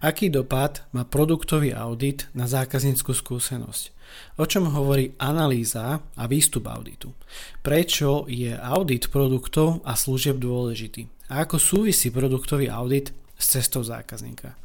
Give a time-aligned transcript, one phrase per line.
[0.00, 3.92] Aký dopad má produktový audit na zákazníckú skúsenosť?
[4.40, 7.12] O čom hovorí analýza a výstup auditu?
[7.60, 11.04] Prečo je audit produktov a služieb dôležitý?
[11.28, 14.56] A ako súvisí produktový audit s cestou zákazníka?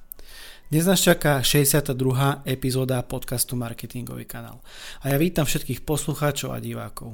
[0.72, 2.00] Dnes nás čaká 62.
[2.48, 4.64] epizóda podcastu Marketingový kanál.
[5.04, 7.12] A ja vítam všetkých poslucháčov a divákov.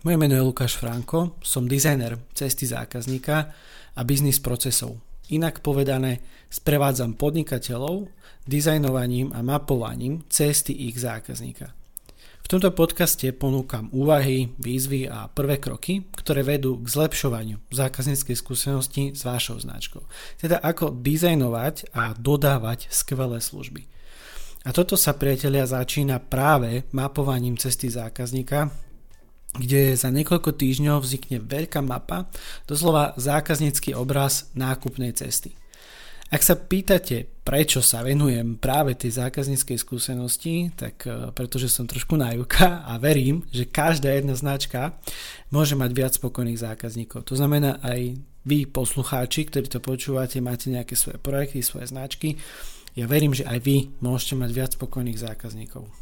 [0.00, 3.52] Moje meno je Lukáš Franko, som dizajner cesty zákazníka
[3.92, 6.18] a biznis procesov Inak povedané,
[6.50, 8.10] sprevádzam podnikateľov
[8.42, 11.70] dizajnovaním a mapovaním cesty ich zákazníka.
[12.42, 19.14] V tomto podcaste ponúkam úvahy, výzvy a prvé kroky, ktoré vedú k zlepšovaniu zákazníckej skúsenosti
[19.14, 20.02] s vašou značkou.
[20.42, 23.86] Teda ako dizajnovať a dodávať skvelé služby.
[24.66, 28.70] A toto sa priatelia začína práve mapovaním cesty zákazníka,
[29.52, 32.28] kde za niekoľko týždňov vznikne veľká mapa,
[32.64, 35.52] doslova zákaznícky obraz nákupnej cesty.
[36.32, 42.16] Ak sa pýtate, prečo sa venujem práve tej zákazníckej skúsenosti, tak e, pretože som trošku
[42.16, 44.96] najúka a verím, že každá jedna značka
[45.52, 47.28] môže mať viac spokojných zákazníkov.
[47.28, 48.16] To znamená aj
[48.48, 52.40] vy, poslucháči, ktorí to počúvate, máte nejaké svoje projekty, svoje značky.
[52.96, 56.01] Ja verím, že aj vy môžete mať viac spokojných zákazníkov.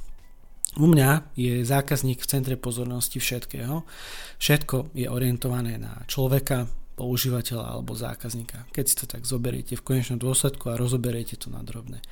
[0.78, 3.82] U mňa je zákazník v centre pozornosti všetkého.
[4.38, 8.68] Všetko je orientované na človeka, používateľa alebo zákazníka.
[8.70, 12.04] Keď si to tak zoberiete v konečnom dôsledku a rozoberiete to na drobné.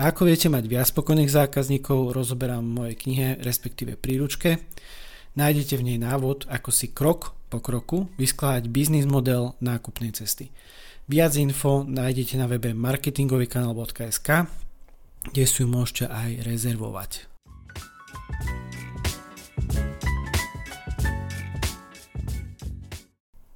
[0.00, 4.64] A ako viete mať viac spokojných zákazníkov, rozoberám v mojej knihe, respektíve príručke.
[5.36, 10.50] Nájdete v nej návod, ako si krok po kroku vyskladať biznis model nákupnej cesty.
[11.06, 14.28] Viac info nájdete na webe marketingovýkanal.sk,
[15.30, 17.33] kde si ju môžete aj rezervovať.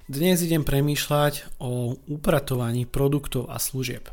[0.09, 4.09] Dnes idem premýšľať o upratovaní produktov a služieb.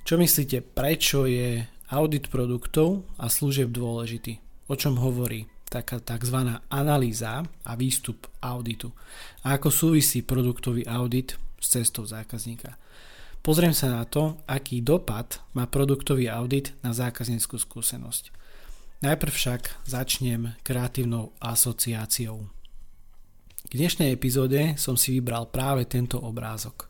[0.00, 4.40] Čo myslíte, prečo je audit produktov a služieb dôležitý?
[4.72, 6.56] O čom hovorí taká tzv.
[6.72, 8.96] analýza a výstup auditu?
[9.44, 12.80] A ako súvisí produktový audit s cestou zákazníka?
[13.44, 18.32] Pozriem sa na to, aký dopad má produktový audit na zákazníckú skúsenosť.
[19.00, 22.52] Najprv však začnem kreatívnou asociáciou.
[23.64, 26.84] K dnešnej epizóde som si vybral práve tento obrázok.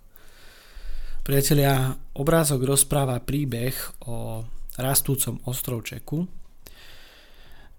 [1.22, 3.78] Priatelia, obrázok rozpráva príbeh
[4.10, 4.42] o
[4.74, 6.26] rastúcom ostrovčeku.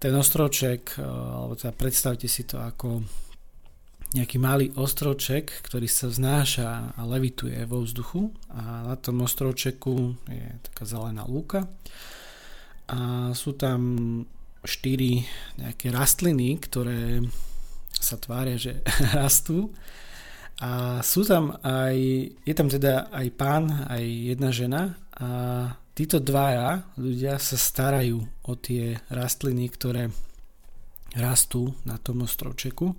[0.00, 3.04] Ten ostrovček, e, alebo teda predstavte si to ako
[4.16, 10.46] nejaký malý ostrovček, ktorý sa vznáša a levituje vo vzduchu a na tom ostrovčeku je
[10.72, 11.68] taká zelená lúka
[12.88, 13.80] a sú tam
[14.62, 15.26] štyri
[15.58, 17.22] nejaké rastliny, ktoré
[17.94, 18.82] sa tvária, že
[19.18, 19.70] rastú.
[20.62, 21.96] A sú tam aj,
[22.46, 25.28] je tam teda aj pán, aj jedna žena a
[25.92, 30.14] títo dvaja ľudia sa starajú o tie rastliny, ktoré
[31.18, 32.94] rastú na tom ostrovčeku.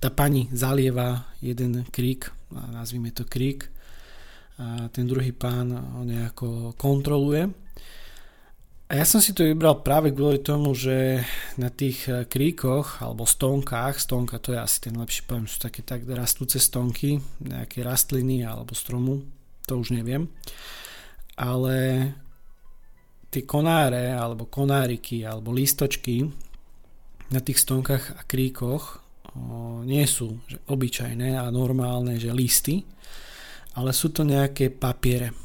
[0.00, 3.68] Tá pani zalieva jeden krík, nazvime to krík,
[4.56, 7.44] a ten druhý pán ho nejako kontroluje
[8.86, 11.26] a ja som si to vybral práve kvôli tomu, že
[11.58, 15.82] na tých eh, kríkoch alebo stonkách, stonka to je asi ten lepší pojem, sú také
[15.82, 19.26] tak rastúce stonky, nejaké rastliny alebo stromu,
[19.66, 20.30] to už neviem.
[21.34, 21.76] Ale
[23.34, 26.24] tie konáre alebo konáriky alebo lístočky
[27.34, 29.02] na tých stonkách a kríkoch
[29.84, 32.80] nie sú že obyčajné a normálne, že listy,
[33.76, 35.36] ale sú to nejaké papiere.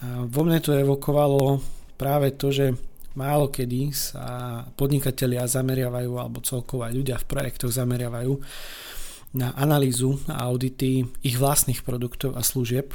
[0.00, 1.60] A vo mne to evokovalo
[1.94, 2.74] práve to, že
[3.14, 8.34] málo kedy sa podnikatelia zameriavajú, alebo celkovo aj ľudia v projektoch zameriavajú
[9.34, 12.94] na analýzu a audity ich vlastných produktov a služieb.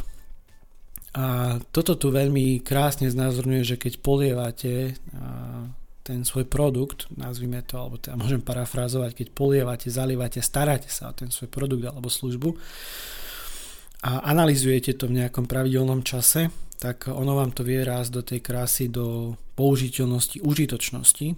[1.16, 4.96] A toto tu veľmi krásne znázorňuje, že keď polievate
[6.06, 11.18] ten svoj produkt, nazvime to, alebo teda môžem parafrázovať, keď polievate, zalievate, staráte sa o
[11.18, 12.50] ten svoj produkt alebo službu
[14.00, 16.48] a analizujete to v nejakom pravidelnom čase,
[16.80, 21.36] tak ono vám to vie rásť do tej krásy, do použiteľnosti, užitočnosti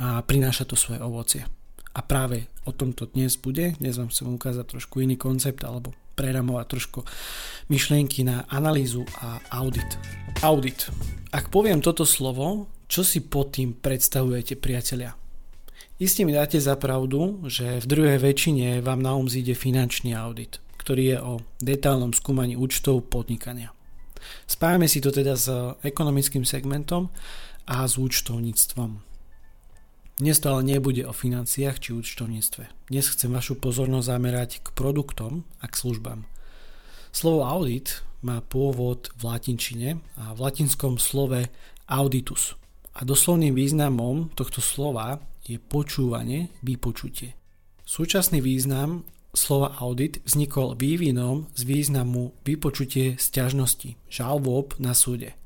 [0.00, 1.44] a prináša to svoje ovocie.
[1.92, 3.76] A práve o tomto dnes bude.
[3.76, 7.00] Dnes vám chcem ukázať trošku iný koncept alebo preramovať trošku
[7.68, 10.00] myšlienky na analýzu a audit.
[10.40, 10.88] Audit.
[11.30, 15.14] Ak poviem toto slovo, čo si pod tým predstavujete, priatelia?
[15.98, 20.62] Isté mi dáte za pravdu, že v druhej väčšine vám na um zíde finančný audit,
[20.78, 23.74] ktorý je o detálnom skúmaní účtov podnikania.
[24.46, 25.50] Spájame si to teda s
[25.82, 27.10] ekonomickým segmentom
[27.68, 29.04] a s účtovníctvom.
[30.18, 32.90] Dnes to ale nebude o financiách či účtovníctve.
[32.90, 36.26] Dnes chcem vašu pozornosť zamerať k produktom a k službám.
[37.14, 41.46] Slovo audit má pôvod v latinčine a v latinskom slove
[41.86, 42.58] auditus.
[42.98, 47.38] A doslovným významom tohto slova je počúvanie, vypočutie.
[47.86, 49.06] Súčasný význam
[49.36, 55.36] slova audit vznikol vývinom z významu vypočutie sťažnosti, žalôb na súde.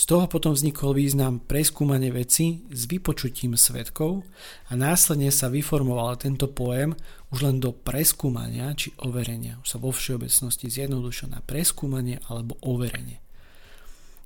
[0.00, 4.24] Z toho potom vznikol význam preskúmanie veci s vypočutím svetkov
[4.68, 6.96] a následne sa vyformoval tento pojem
[7.28, 9.60] už len do preskúmania či overenia.
[9.60, 13.20] Už sa vo všeobecnosti zjednodušil na preskúmanie alebo overenie.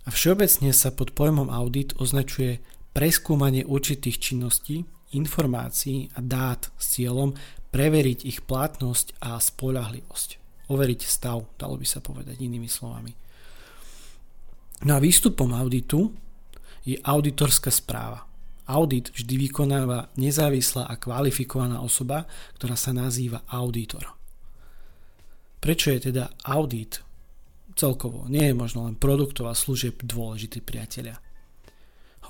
[0.07, 2.63] A všeobecne sa pod pojmom audit označuje
[2.95, 7.35] preskúmanie určitých činností, informácií a dát s cieľom
[7.75, 10.29] preveriť ich platnosť a spolahlivosť.
[10.71, 13.11] Overiť stav, dalo by sa povedať inými slovami.
[14.87, 16.15] No a výstupom auditu
[16.87, 18.23] je auditorská správa.
[18.71, 24.07] Audit vždy vykonáva nezávislá a kvalifikovaná osoba, ktorá sa nazýva auditor.
[25.59, 27.03] Prečo je teda audit
[27.75, 31.19] celkovo, nie je možno len produktov a služieb dôležitý priatelia.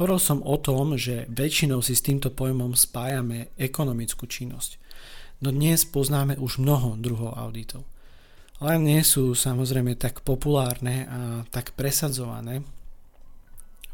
[0.01, 4.84] Hovoril som o tom, že väčšinou si s týmto pojmom spájame ekonomickú činnosť.
[5.45, 7.85] No dnes poznáme už mnoho druhov auditov
[8.63, 11.21] ale nie sú samozrejme tak populárne a
[11.51, 12.63] tak presadzované.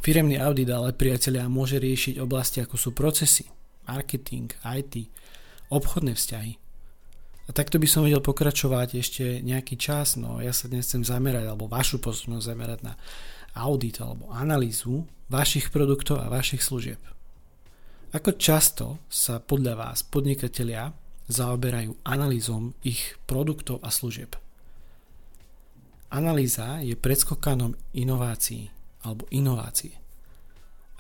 [0.00, 3.49] Firemný audit ale priatelia môže riešiť oblasti ako sú procesy,
[3.88, 5.11] marketing, IT,
[5.73, 6.52] obchodné vzťahy.
[7.49, 11.50] A takto by som vedel pokračovať ešte nejaký čas, no ja sa dnes chcem zamerať,
[11.50, 12.94] alebo vašu pozornosť zamerať na
[13.58, 17.02] audit alebo analýzu vašich produktov a vašich služieb.
[18.14, 20.94] Ako často sa podľa vás podnikatelia
[21.31, 24.37] zaoberajú analýzom ich produktov a služieb?
[26.11, 28.67] Analýza je predskokanom inovácií
[29.06, 29.94] alebo inovácie.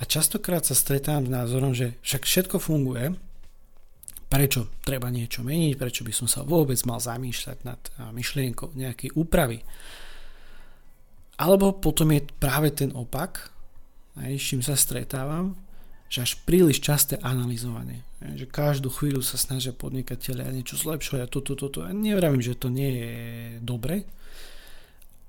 [0.00, 3.12] A častokrát sa stretávam s názorom, že však všetko funguje,
[4.30, 7.80] prečo treba niečo meniť, prečo by som sa vôbec mal zamýšľať nad
[8.14, 9.60] myšlienkou nejakej úpravy.
[11.36, 13.50] Alebo potom je práve ten opak,
[14.16, 15.58] aj s čím sa stretávam,
[16.10, 18.02] že až príliš časté analyzovanie.
[18.18, 21.86] Že každú chvíľu sa snažia podnikateľe niečo zlepšovať a toto, toto.
[21.86, 23.10] Ja nevravím, že to nie je
[23.62, 24.10] dobre,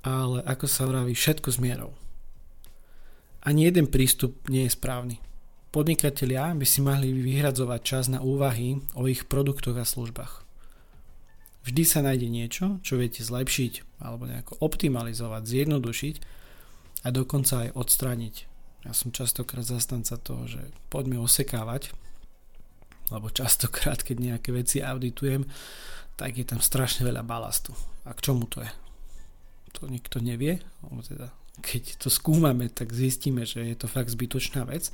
[0.01, 1.93] ale ako sa vraví, všetko s mierou.
[3.45, 5.21] Ani jeden prístup nie je správny.
[5.71, 10.43] Podnikatelia by si mali vyhradzovať čas na úvahy o ich produktoch a službách.
[11.61, 16.15] Vždy sa nájde niečo, čo viete zlepšiť alebo nejako optimalizovať, zjednodušiť
[17.05, 18.50] a dokonca aj odstrániť.
[18.81, 21.93] Ja som častokrát zastanca toho, že poďme osekávať,
[23.13, 25.45] lebo častokrát, keď nejaké veci auditujem,
[26.17, 27.73] tak je tam strašne veľa balastu.
[28.05, 28.71] A k čomu to je?
[29.71, 30.59] to nikto nevie,
[31.07, 31.31] teda
[31.63, 34.91] keď to skúmame, tak zistíme, že je to fakt zbytočná vec.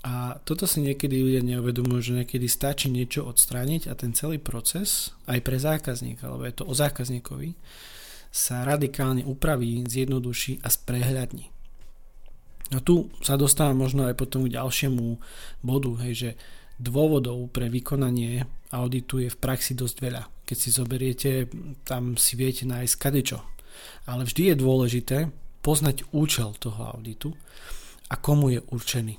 [0.00, 5.12] A toto si niekedy ľudia neuvedomujú, že niekedy stačí niečo odstrániť a ten celý proces,
[5.28, 7.52] aj pre zákazníka, alebo je to o zákazníkovi,
[8.32, 11.52] sa radikálne upraví, zjednoduší a sprehľadní.
[12.70, 15.18] A tu sa dostávam možno aj potom k ďalšiemu
[15.66, 16.30] bodu, hej, že
[16.78, 20.22] dôvodov pre vykonanie auditu je v praxi dosť veľa.
[20.46, 21.30] Keď si zoberiete,
[21.82, 23.42] tam si viete nájsť kadečo,
[24.06, 25.18] ale vždy je dôležité
[25.60, 27.34] poznať účel toho auditu
[28.08, 29.18] a komu je určený.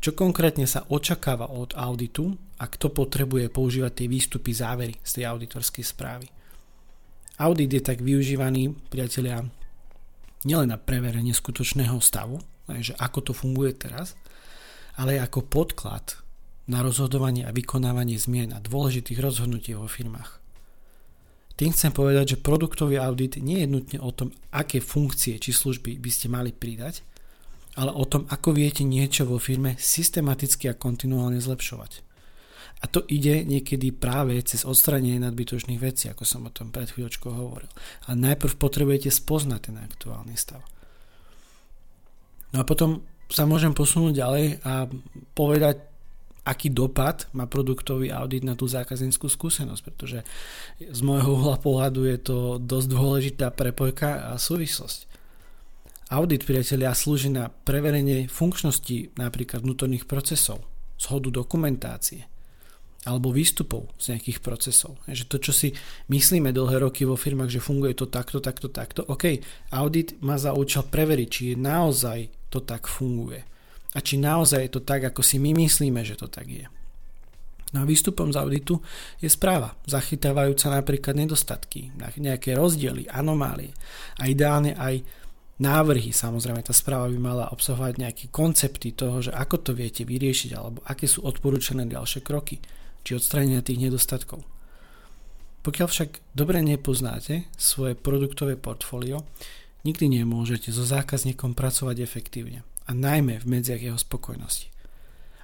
[0.00, 5.24] Čo konkrétne sa očakáva od auditu a kto potrebuje používať tie výstupy závery z tej
[5.28, 6.26] auditorskej správy.
[7.40, 9.44] Audit je tak využívaný, priatelia,
[10.44, 12.40] nielen na preverenie skutočného stavu,
[12.80, 14.14] že ako to funguje teraz,
[14.96, 16.20] ale aj ako podklad
[16.70, 20.38] na rozhodovanie a vykonávanie zmien a dôležitých rozhodnutí vo firmách.
[21.58, 26.00] Tým chcem povedať, že produktový audit nie je nutne o tom, aké funkcie či služby
[26.00, 27.04] by ste mali pridať,
[27.76, 32.09] ale o tom, ako viete niečo vo firme systematicky a kontinuálne zlepšovať.
[32.80, 37.28] A to ide niekedy práve cez odstranenie nadbytočných vecí, ako som o tom pred chvíľočkou
[37.28, 37.68] hovoril.
[38.08, 40.64] A najprv potrebujete spoznať ten aktuálny stav.
[42.56, 44.88] No a potom sa môžem posunúť ďalej a
[45.36, 45.86] povedať
[46.40, 50.24] aký dopad má produktový audit na tú zákazníckú skúsenosť, pretože
[50.80, 55.06] z môjho uhla pohľadu je to dosť dôležitá prepojka a súvislosť.
[56.10, 60.66] Audit, priatelia, slúži na preverenie funkčnosti napríklad vnútorných procesov,
[60.98, 62.26] zhodu dokumentácie
[63.08, 65.00] alebo výstupov z nejakých procesov.
[65.08, 65.68] Že to, čo si
[66.12, 69.40] myslíme dlhé roky vo firmách, že funguje to takto, takto, takto, OK,
[69.72, 72.18] audit má za účel preveriť, či je naozaj
[72.52, 73.40] to tak funguje
[73.90, 76.66] a či naozaj je to tak, ako si my myslíme, že to tak je.
[77.70, 78.82] No a výstupom z auditu
[79.22, 83.70] je správa, zachytávajúca napríklad nedostatky, nejaké rozdiely, anomálie
[84.18, 85.06] a ideálne aj
[85.62, 86.10] návrhy.
[86.10, 90.82] Samozrejme, tá správa by mala obsahovať nejaké koncepty toho, že ako to viete vyriešiť alebo
[90.82, 92.58] aké sú odporúčané ďalšie kroky
[93.04, 94.44] či odstranenia tých nedostatkov.
[95.60, 99.28] Pokiaľ však dobre nepoznáte svoje produktové portfólio,
[99.84, 104.72] nikdy nemôžete so zákazníkom pracovať efektívne a najmä v medziach jeho spokojnosti.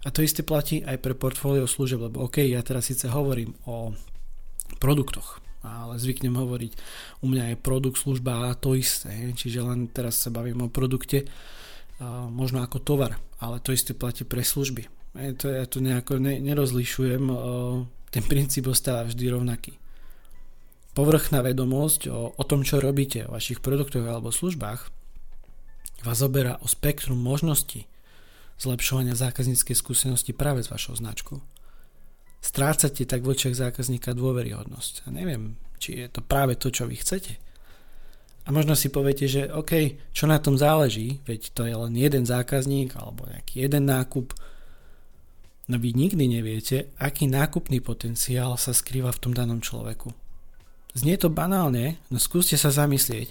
[0.04, 3.92] A to isté platí aj pre portfólio služeb, lebo OK, ja teraz síce hovorím o
[4.78, 6.72] produktoch, ale zvyknem hovoriť,
[7.20, 11.26] u mňa je produkt, služba a to isté, čiže len teraz sa bavím o produkte,
[12.30, 14.86] možno ako tovar, ale to isté platí pre služby.
[15.16, 17.24] To, ja tu nejako ne, nerozlišujem,
[18.12, 19.80] ten princíp ostáva vždy rovnaký
[20.96, 24.88] povrchná vedomosť o, o tom, čo robíte, o vašich produktoch alebo službách,
[26.08, 27.84] vás zoberá o spektrum možností
[28.56, 31.44] zlepšovania zákazníckej skúsenosti práve s vašou značkou.
[32.40, 35.04] Strácate tak v očiach zákazníka dôveryhodnosť.
[35.04, 37.36] A neviem, či je to práve to, čo vy chcete.
[38.46, 42.24] A možno si poviete, že OK, čo na tom záleží, veď to je len jeden
[42.24, 44.32] zákazník alebo nejaký jeden nákup,
[45.66, 50.14] no vy nikdy neviete, aký nákupný potenciál sa skrýva v tom danom človeku.
[50.96, 53.28] Znie to banálne, no skúste sa zamyslieť,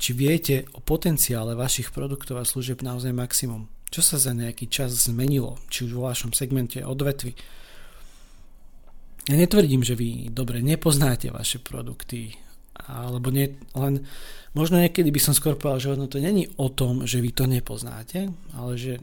[0.00, 3.68] či viete o potenciále vašich produktov a služieb naozaj maximum.
[3.92, 7.36] Čo sa za nejaký čas zmenilo, či už vo vašom segmente odvetvy.
[9.28, 12.34] Ja netvrdím, že vy dobre nepoznáte vaše produkty,
[12.88, 14.02] alebo nie, len
[14.56, 17.44] možno niekedy by som skôr povedal, že ono to není o tom, že vy to
[17.44, 18.98] nepoznáte, ale že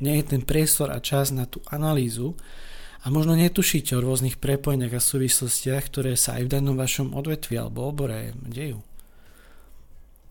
[0.00, 2.36] nie je ten priestor a čas na tú analýzu,
[3.06, 7.54] a možno netušíte o rôznych prepojeniach a súvislostiach, ktoré sa aj v danom vašom odvetvi
[7.54, 8.82] alebo obore dejú.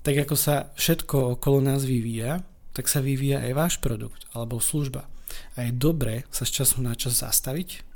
[0.04, 2.44] Tak ako sa všetko okolo nás vyvíja,
[2.76, 5.08] tak sa vyvíja aj váš produkt alebo služba.
[5.56, 7.88] A je dobré sa z času na čas zastaviť,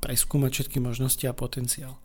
[0.00, 2.00] preskúmať všetky možnosti a potenciál.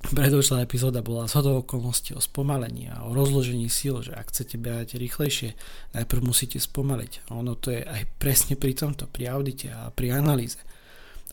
[0.00, 4.96] Predošlá epizóda bola z okolností o spomalení a o rozložení síl, že ak chcete behať
[4.96, 5.52] rýchlejšie,
[5.92, 7.28] najprv musíte spomaliť.
[7.28, 10.56] A ono to je aj presne pri tomto, pri audite a pri analýze.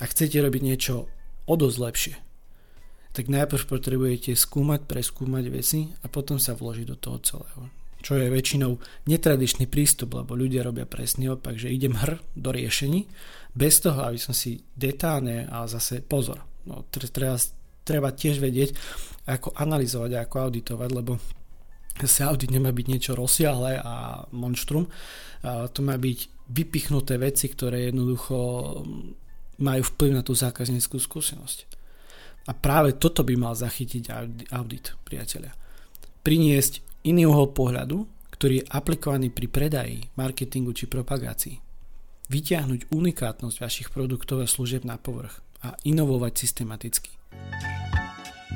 [0.03, 1.07] Ak chcete robiť niečo
[1.47, 2.15] o dosť lepšie,
[3.15, 7.71] tak najprv potrebujete skúmať, preskúmať veci a potom sa vložiť do toho celého.
[8.03, 8.77] Čo je väčšinou
[9.09, 13.09] netradičný prístup, lebo ľudia robia presný opak, že idem hr do riešení,
[13.57, 17.39] bez toho, aby som si detálne, ale zase pozor, no, treba,
[17.87, 18.75] treba tiež vedieť,
[19.31, 21.15] ako analyzovať a ako auditovať, lebo
[22.03, 24.85] sa audit nemá byť niečo rozsiahle a monštrum,
[25.71, 26.19] to má byť
[26.51, 28.37] vypichnuté veci, ktoré jednoducho
[29.57, 31.59] majú vplyv na tú zákazníckú skúsenosť.
[32.47, 34.13] A práve toto by mal zachytiť
[34.53, 35.51] audit, priatelia.
[36.23, 41.57] Priniesť iný uhol pohľadu, ktorý je aplikovaný pri predaji, marketingu či propagácii.
[42.29, 47.11] Vytiahnuť unikátnosť vašich produktov a služieb na povrch a inovovať systematicky.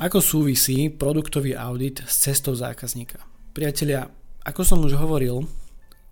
[0.00, 3.20] Ako súvisí produktový audit s cestou zákazníka?
[3.52, 4.08] Priatelia,
[4.48, 5.44] ako som už hovoril,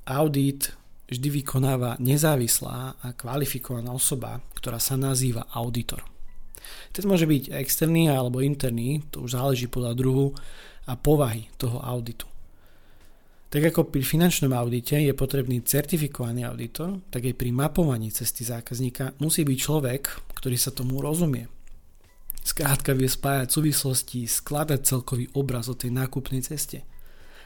[0.05, 0.77] audit
[1.09, 6.05] vždy vykonáva nezávislá a kvalifikovaná osoba, ktorá sa nazýva auditor.
[6.93, 10.37] Ten môže byť externý alebo interný, to už záleží podľa druhu
[10.85, 12.29] a povahy toho auditu.
[13.49, 19.17] Tak ako pri finančnom audite je potrebný certifikovaný auditor, tak aj pri mapovaní cesty zákazníka
[19.17, 21.49] musí byť človek, ktorý sa tomu rozumie,
[22.49, 26.81] Skrátka vie spájať súvislosti, skladať celkový obraz o tej nákupnej ceste.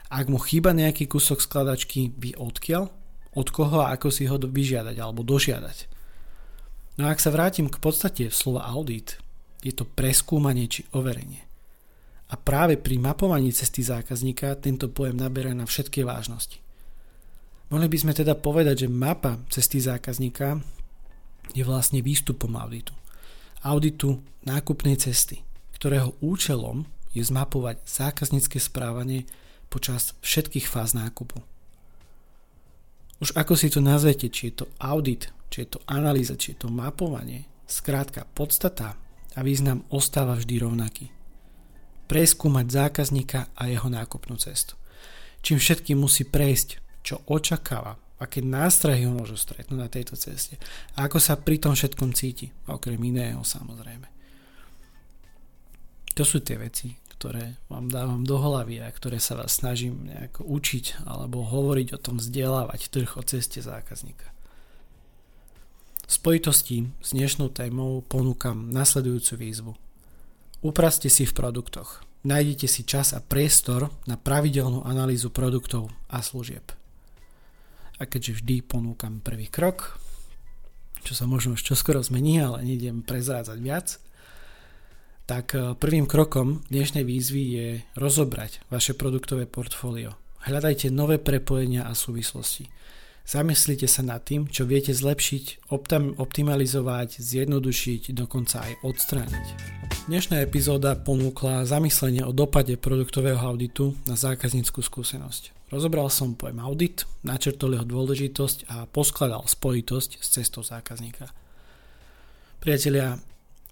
[0.07, 2.87] Ak mu chýba nejaký kúsok skladačky, vie odkiaľ,
[3.35, 5.91] od koho a ako si ho vyžiadať alebo dožiadať.
[6.95, 9.19] No a ak sa vrátim k podstate slova audit,
[9.59, 11.43] je to preskúmanie či overenie.
[12.31, 16.63] A práve pri mapovaní cesty zákazníka tento pojem naberá na všetky vážnosti.
[17.75, 20.63] Mohli by sme teda povedať, že mapa cesty zákazníka
[21.51, 22.95] je vlastne výstupom auditu
[23.63, 25.41] auditu nákupnej cesty,
[25.79, 26.83] ktorého účelom
[27.15, 29.23] je zmapovať zákaznícke správanie
[29.71, 31.39] počas všetkých fáz nákupu.
[33.23, 36.65] Už ako si to nazvete, či je to audit, či je to analýza, či je
[36.65, 38.99] to mapovanie, skrátka podstata
[39.33, 41.07] a význam ostáva vždy rovnaký.
[42.11, 44.75] Preskúmať zákazníka a jeho nákupnú cestu.
[45.39, 50.55] Čím všetkým musí prejsť, čo očakáva aké nástrahy ho môžu stretnúť na tejto ceste
[50.95, 54.07] a ako sa pri tom všetkom cíti, okrem iného samozrejme.
[56.13, 60.45] To sú tie veci, ktoré vám dávam do hlavy a ktoré sa vás snažím nejako
[60.45, 64.29] učiť alebo hovoriť o tom vzdelávať trh o ceste zákazníka.
[66.03, 69.71] V spojitosti s dnešnou témou ponúkam nasledujúcu výzvu.
[70.61, 72.03] Upraste si v produktoch.
[72.27, 76.82] Nájdete si čas a priestor na pravidelnú analýzu produktov a služieb.
[78.03, 79.95] A keďže vždy ponúkam prvý krok,
[81.07, 83.95] čo sa možno už čoskoro zmení, ale nejdem prezrádzať viac,
[85.23, 90.19] tak e, prvým krokom dnešnej výzvy je rozobrať vaše produktové portfólio.
[90.43, 92.67] Hľadajte nové prepojenia a súvislosti.
[93.23, 95.71] Zamyslite sa nad tým, čo viete zlepšiť,
[96.19, 99.47] optimalizovať, zjednodušiť, dokonca aj odstrániť.
[100.11, 105.62] Dnešná epizóda ponúkla zamyslenie o dopade produktového auditu na zákazníckú skúsenosť.
[105.73, 111.33] Rozobral som pojem audit, načrtol jeho dôležitosť a poskladal spojitosť s cestou zákazníka.
[112.61, 113.17] Priatelia,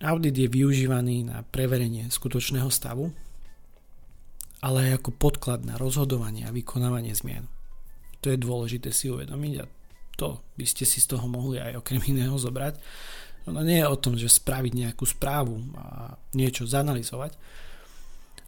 [0.01, 3.13] audit je využívaný na preverenie skutočného stavu,
[4.65, 7.46] ale aj ako podklad na rozhodovanie a vykonávanie zmien.
[8.25, 9.70] To je dôležité si uvedomiť a
[10.17, 12.81] to by ste si z toho mohli aj okrem iného zobrať.
[13.46, 17.38] Ono nie je o tom, že spraviť nejakú správu a niečo zanalizovať,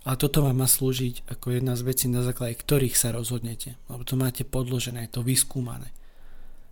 [0.03, 4.03] ale toto vám má slúžiť ako jedna z vecí, na základe ktorých sa rozhodnete, lebo
[4.03, 5.95] to máte podložené, je to vyskúmané.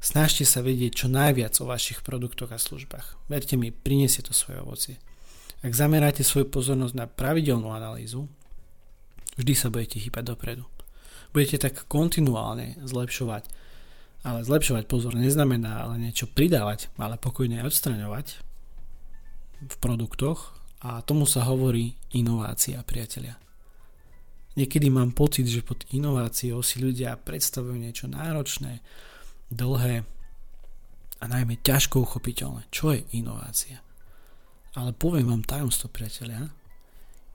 [0.02, 3.30] Snažte sa vedieť čo najviac o vašich produktoch a službách.
[3.30, 4.96] Verte mi, priniesie to svoje ovocie.
[5.62, 8.26] Ak zameráte svoju pozornosť na pravidelnú analýzu,
[9.38, 10.66] vždy sa budete chýpať dopredu
[11.36, 13.48] budete tak kontinuálne zlepšovať.
[14.22, 18.38] Ale zlepšovať pozor neznamená ale niečo pridávať, ale pokojne odstraňovať
[19.66, 23.38] v produktoch a tomu sa hovorí inovácia, priatelia.
[24.58, 28.84] Niekedy mám pocit, že pod inováciou si ľudia predstavujú niečo náročné,
[29.54, 30.04] dlhé
[31.22, 32.68] a najmä ťažko uchopiteľné.
[32.74, 33.80] Čo je inovácia?
[34.76, 36.50] Ale poviem vám tajomstvo, priatelia.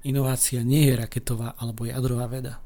[0.05, 2.61] Inovácia nie je raketová alebo jadrová veda.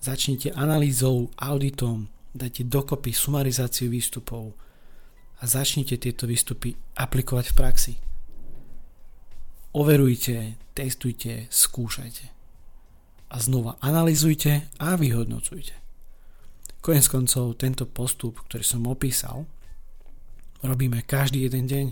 [0.00, 4.54] Začnite analýzou, auditom, dajte dokopy sumarizáciu výstupov
[5.38, 7.94] a začnite tieto výstupy aplikovať v praxi.
[9.76, 12.24] Overujte, testujte, skúšajte.
[13.28, 15.76] A znova analýzujte a vyhodnocujte.
[16.80, 19.44] Konec koncov tento postup, ktorý som opísal,
[20.64, 21.86] robíme každý jeden deň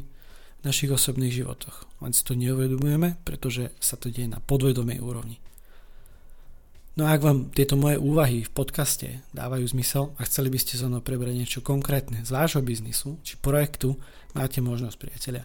[0.56, 1.84] v našich osobných životoch.
[2.00, 5.36] Len si to neuvedomujeme, pretože sa to deje na podvedomej úrovni.
[6.96, 10.80] No a ak vám tieto moje úvahy v podcaste dávajú zmysel a chceli by ste
[10.80, 14.00] so mnou prebrať niečo konkrétne z vášho biznisu či projektu,
[14.32, 15.44] máte možnosť, priatelia.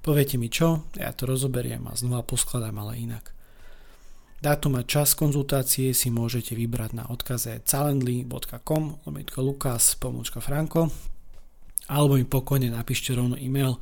[0.00, 3.36] Poviete mi čo, ja to rozoberiem a znova poskladám, ale inak.
[4.40, 10.88] Dátum a čas konzultácie si môžete vybrať na odkaze calendly.com lomitko lukas pomôčka franko
[11.90, 13.76] alebo mi pokojne napíšte rovno e-mail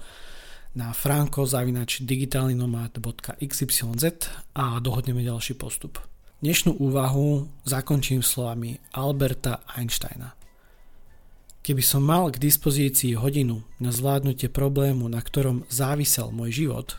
[0.74, 3.78] na franko.digitálnynomad.xyz
[4.58, 6.02] a dohodneme ďalší postup.
[6.42, 10.34] Dnešnú úvahu zakončím slovami Alberta Einsteina.
[11.68, 16.96] Keby som mal k dispozícii hodinu na zvládnutie problému, na ktorom závisel môj život,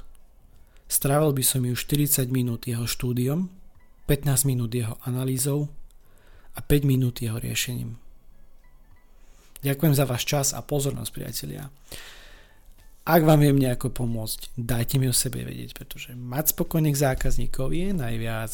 [0.85, 3.49] strávil by som ju 40 minút jeho štúdiom,
[4.05, 5.73] 15 minút jeho analýzou
[6.53, 7.97] a 5 minút jeho riešením.
[9.65, 11.73] Ďakujem za váš čas a pozornosť, priatelia.
[13.09, 17.89] Ak vám viem nejako pomôcť, dajte mi o sebe vedieť, pretože mať spokojných zákazníkov je
[17.89, 18.53] najviac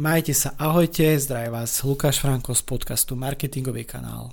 [0.00, 4.32] Majte sa, ahojte, zdraví vás Lukáš Franko z podcastu Marketingový kanál.